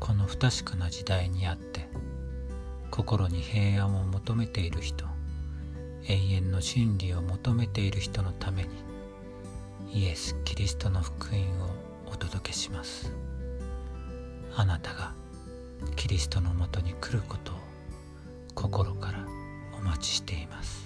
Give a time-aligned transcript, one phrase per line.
[0.00, 1.88] この不確かな時代にあって
[2.90, 5.04] 心に平安を求めている人
[6.06, 8.68] 永遠の真理を求めている人のために
[9.92, 11.70] イエス・キリストの福音を
[12.06, 13.12] お届けします。
[14.54, 15.12] あなたが
[15.96, 17.56] キリストのもとに来ることを
[18.54, 19.26] 心から
[19.78, 20.77] お待ちしています。